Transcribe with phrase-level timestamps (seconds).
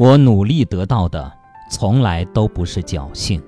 [0.00, 1.30] 我努力得到的，
[1.70, 3.38] 从来都不是侥幸。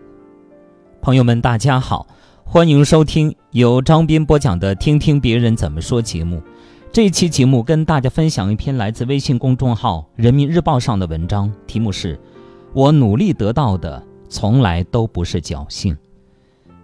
[1.01, 2.07] 朋友们，大家好，
[2.45, 6.43] 欢迎收听由张斌播讲的《听听别人怎么说》节目。
[6.93, 12.21] 这期节目跟大家分享一篇来自微信公众号《人民日报》上的文章，题目是
[12.75, 15.97] “我努力得到的，从来都不是侥幸”。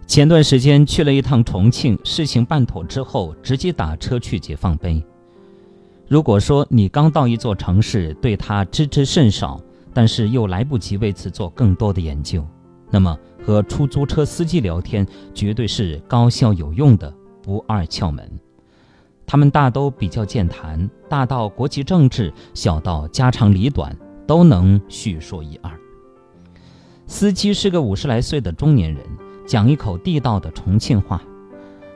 [0.07, 5.05] 前段时间去了一趟重庆，事情办妥之后，直接打车去解放碑。
[6.09, 9.61] 如果说你刚到一座城市，对它知之甚少，
[9.93, 12.43] 但是又来不及为此做更多的研究，
[12.89, 17.13] 那么和出租车司机聊天绝对是高效有用的
[17.43, 18.27] 不二窍门。
[19.27, 25.71] 他们大都比较健谈，大到国际政治，小到家长里短，都能叙说一二。
[27.05, 29.05] 司机是个五十来岁的中年人，
[29.45, 31.21] 讲一口地道的重庆话，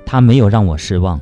[0.06, 1.20] 他没有让我失望。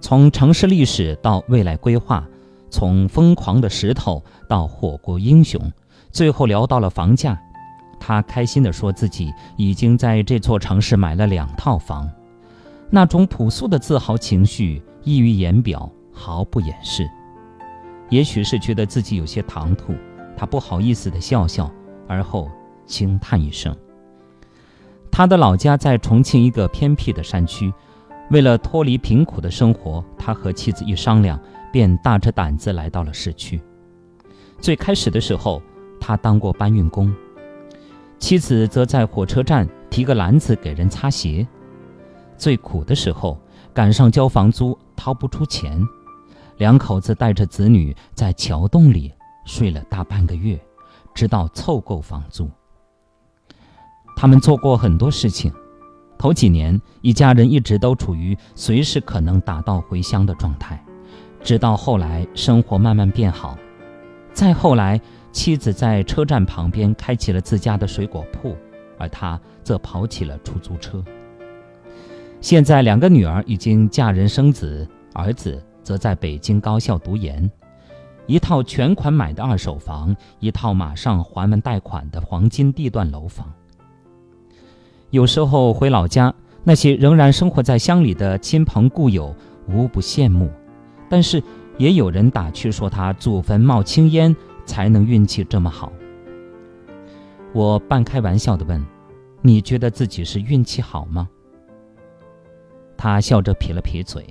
[0.00, 2.26] 从城市历史到未来规划，
[2.70, 5.60] 从疯狂的石头到火锅英雄，
[6.10, 7.38] 最后聊到了房价。
[8.00, 12.08] 他开心地说自己已经在这座城市买了两套房，
[12.90, 17.08] 那种朴素的自豪情绪溢于言表，毫不掩饰。
[18.08, 19.92] 也许是觉得自己有些唐突，
[20.36, 21.70] 他不好意思地笑笑，
[22.06, 22.48] 而后
[22.86, 23.76] 轻叹一声。
[25.10, 27.72] 他的老家在重庆一个偏僻的山区。
[28.30, 31.40] 为了脱离贫苦的生活，他和妻子一商量，
[31.72, 33.60] 便大着胆子来到了市区。
[34.60, 35.62] 最开始的时候，
[35.98, 37.14] 他当过搬运工，
[38.18, 41.46] 妻子则在火车站提个篮子给人擦鞋。
[42.36, 43.40] 最苦的时候，
[43.72, 45.82] 赶上交房租掏不出钱，
[46.58, 49.10] 两口子带着子女在桥洞里
[49.46, 50.60] 睡了大半个月，
[51.14, 52.50] 直到凑够房租。
[54.16, 55.50] 他们做过很多事情。
[56.18, 60.84] 头几年，一家人一直都处于随时可能打道回乡的状态，
[61.42, 63.56] 直到后来生活慢慢变好。
[64.32, 68.56] 再后来，妻子在车站旁边开起了自家的水果铺，
[68.98, 71.02] 而他则跑起了出租车。
[72.40, 77.50] 现在，两个女儿已经嫁人生子，儿子则在北京高校读研，
[78.26, 83.52] 一套全款买的二手房，一套马上还完贷款的黄金地段楼房。
[85.10, 89.34] 有时候回老家，那些仍然生活在乡里的亲朋故友
[89.66, 90.50] 无不羡慕，
[91.08, 91.42] 但是
[91.78, 94.36] 也有人打趣说他祖坟冒青烟
[94.66, 95.90] 才能运气这么好。
[97.54, 98.84] 我半开玩笑地问
[99.40, 101.26] ：“你觉得自己是运气好吗？”
[102.94, 104.26] 他笑着撇了撇嘴：“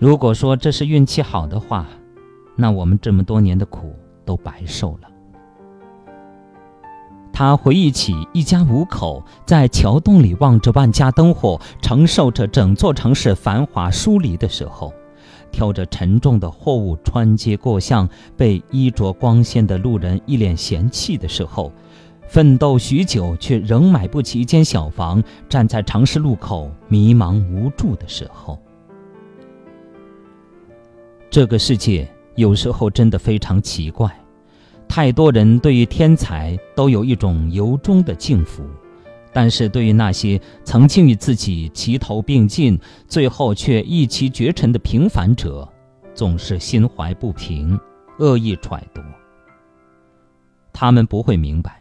[0.00, 1.86] 如果说这是运气好的话，
[2.56, 5.08] 那我们这么多年的苦都白受了。”
[7.32, 14.92] 他回忆起一家五口在桥洞里望着万家灯火，承受着整座城市繁华疏离的时候，
[15.50, 21.72] 挑着沉重的货物穿街过巷，被衣着光鲜的路人一脸嫌弃的时候，
[22.28, 28.58] 奋斗许久却仍买不起一间小房，站在城市路口迷茫无助的时候，
[31.30, 34.21] 这个世界有时候真的非常奇怪。
[34.94, 38.62] 太多人对于天才都有一种由衷的敬服，
[39.32, 45.66] 但是对于那些曾经与自己齐头并进，最后却一骑绝尘的平凡者，
[46.12, 47.80] 总是心怀不平，
[48.18, 49.00] 恶意揣度。
[50.74, 51.80] 他们不会明白，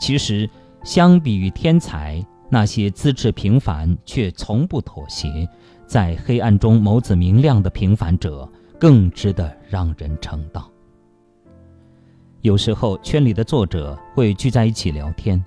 [0.00, 0.48] 其实
[0.82, 5.46] 相比于天才，那些资质平凡却从不妥协，
[5.86, 8.50] 在黑暗中眸子明亮的平凡者，
[8.80, 10.70] 更值得让人称道。
[12.46, 15.44] 有时候，圈里的作者会聚在一起聊天。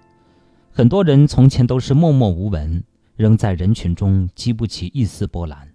[0.70, 2.84] 很多人从前都是默默无闻，
[3.16, 5.66] 仍在人群中激不起一丝波澜。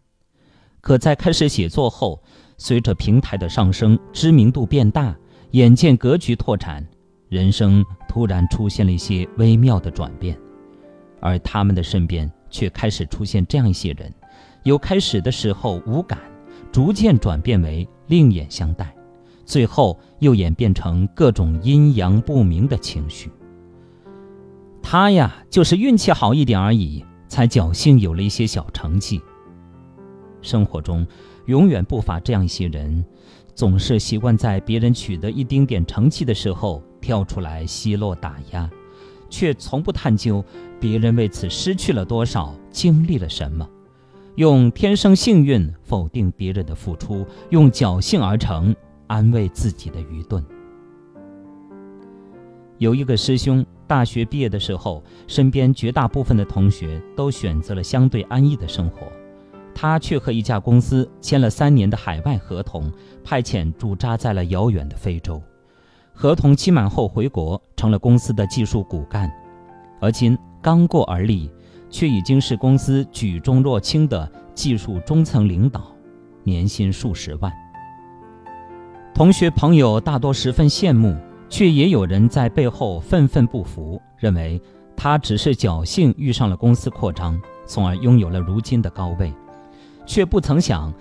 [0.82, 2.22] 可在开始写作后，
[2.58, 5.16] 随着平台的上升，知名度变大，
[5.52, 6.86] 眼见格局拓展，
[7.30, 10.38] 人生突然出现了一些微妙的转变。
[11.22, 14.12] 而他们的身边却开始出现这样一些人：
[14.64, 16.18] 由开始的时候无感，
[16.70, 18.94] 逐渐转变为另眼相待。
[19.44, 23.30] 最后又演变成各种阴阳不明的情绪。
[24.82, 29.20] 他呀，就是运气好一点而已，才侥幸有了一些小成绩。
[30.42, 31.06] 生活中
[31.46, 33.04] 永远不乏这样一些人，
[33.54, 38.68] 总是习惯在别人取得一丁点成绩的时候跳出来奚落打压，
[39.30, 40.44] 却从不探究
[40.78, 43.66] 别人为此失去了多少，经历了什么，
[44.36, 48.76] 用天生幸运否定别人的付出，用侥幸而成。
[49.06, 50.44] 安慰自己的愚钝。
[52.78, 59.06] 有一个师兄，大学毕业的时候，身边绝大部分的同学都选择了相对安逸的生活，
[59.74, 62.90] 他却和一家公司签了三年的海外合同，
[63.22, 65.40] 派遣驻扎在了遥远的非洲。
[66.12, 69.30] 合同期满后回国，成了公司的技术骨干，
[70.00, 71.50] 而今刚过而立，
[71.90, 75.94] 却已经是公司举重若轻的技术中层领导，
[76.42, 77.52] 年薪数十万。
[79.14, 81.16] 同学朋友大多十分羡慕，
[81.48, 84.60] 却也有人在背后愤愤不服，认为
[84.96, 89.32] 他只是侥幸遇上了公司扩张，从而拥有了如今的高位，
[90.04, 90.92] 却不曾想，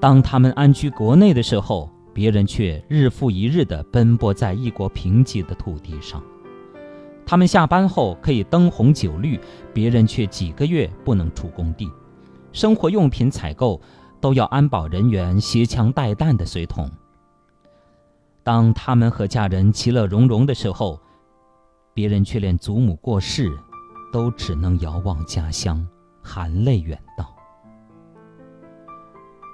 [0.00, 6.22] 当他们安居国内的时候，别人却日复一日地奔波在异国贫瘠的土地上。
[7.26, 9.40] 他们下班后可以灯红酒绿，
[9.74, 11.90] 别人却几个月不能出工地，
[12.52, 13.80] 生活用品采购
[14.20, 16.88] 都要安保人员携枪带弹的随同。
[18.46, 21.00] 当他们和家人其乐融融的时候，
[21.92, 23.50] 别人却连祖母过世，
[24.12, 25.84] 都只能遥望家乡，
[26.22, 27.34] 含泪远道。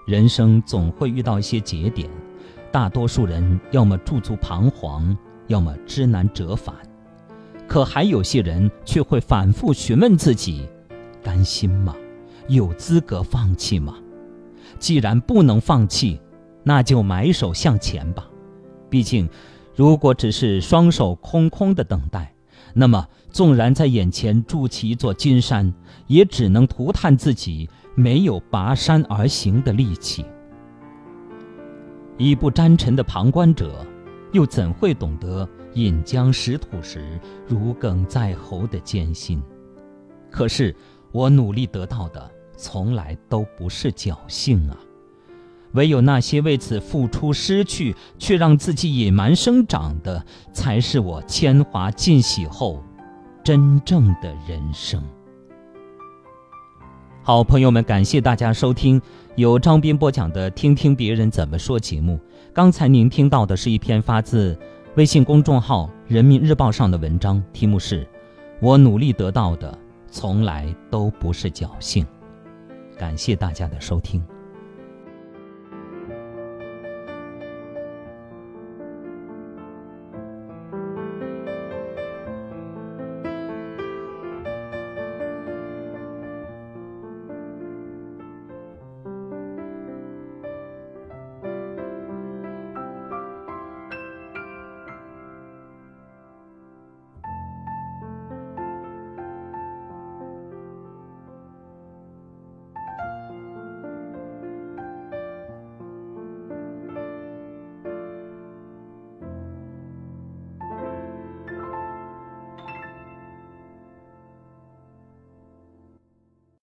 [0.06, 2.10] 人生总会遇到一些节点，
[2.70, 5.16] 大多数人要么驻足彷徨，
[5.46, 6.74] 要么知难折返，
[7.66, 10.68] 可还有些人却会反复询问自己：
[11.22, 11.96] 甘心吗？
[12.46, 13.94] 有资格放弃吗？
[14.78, 16.20] 既然不能放弃，
[16.62, 18.28] 那就埋首向前吧。
[18.92, 19.26] 毕竟，
[19.74, 22.34] 如果只是双手空空的等待，
[22.74, 25.72] 那么纵然在眼前筑起一座金山，
[26.08, 30.26] 也只能涂炭自己没有拔山而行的力气。
[32.18, 33.82] 一不沾尘的旁观者，
[34.32, 37.18] 又怎会懂得饮江食土时
[37.48, 39.42] 如鲠在喉的艰辛？
[40.30, 40.76] 可是，
[41.12, 44.76] 我努力得到的，从来都不是侥幸啊。
[45.72, 52.82] 唯有那些为此付出、失去，却让自己野蛮生长的，才是我铅华尽洗后
[53.42, 55.02] 真正的人生。
[57.24, 59.00] 好朋友们，感谢大家收听
[59.36, 62.18] 由张斌播讲的《听听别人怎么说》节目。
[62.52, 64.58] 刚才您听到的是一篇发自
[64.96, 68.06] 微信公众号《人民日报》上的文章，题目是
[68.60, 69.78] “我努力得到的，
[70.10, 72.04] 从来都不是侥幸”。
[72.98, 74.22] 感谢大家的收听。